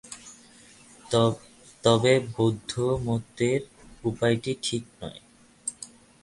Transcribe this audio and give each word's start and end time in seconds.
তবে 1.83 2.13
বৌদ্ধমতের 2.35 3.61
উপায়টি 4.03 4.51
ঠিক 4.63 4.83
নয়। 4.99 5.21